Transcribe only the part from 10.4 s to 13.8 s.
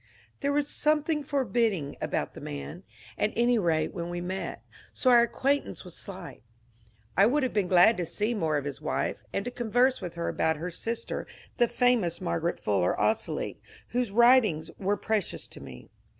her sister, the famous Margaret Fuller Ossoli,